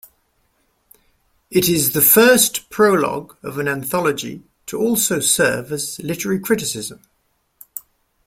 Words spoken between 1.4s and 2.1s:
It is the